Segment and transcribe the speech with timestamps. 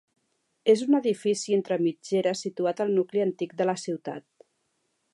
[0.71, 4.31] És un edifici entre mitgeres situat al nucli antic de la ciutat.